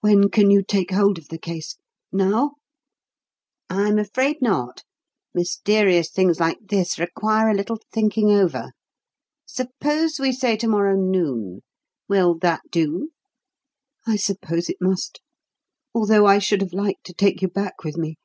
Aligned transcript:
When 0.00 0.28
can 0.28 0.50
you 0.50 0.64
take 0.64 0.90
hold 0.90 1.18
of 1.18 1.28
the 1.28 1.38
case? 1.38 1.76
Now?" 2.10 2.54
"I'm 3.70 3.96
afraid 3.96 4.38
not. 4.42 4.82
Mysterious 5.34 6.10
things 6.10 6.40
like 6.40 6.58
this 6.66 6.98
require 6.98 7.48
a 7.48 7.54
little 7.54 7.78
thinking 7.92 8.32
over. 8.32 8.72
Suppose 9.46 10.18
we 10.18 10.32
say 10.32 10.56
to 10.56 10.66
morrow 10.66 10.96
noon? 10.96 11.60
Will 12.08 12.36
that 12.38 12.62
do?" 12.72 13.10
"I 14.04 14.16
suppose 14.16 14.68
it 14.68 14.78
must, 14.80 15.20
although 15.94 16.26
I 16.26 16.40
should 16.40 16.60
have 16.60 16.72
liked 16.72 17.04
to 17.06 17.14
take 17.14 17.40
you 17.40 17.46
back 17.46 17.84
with 17.84 17.96
me. 17.96 18.16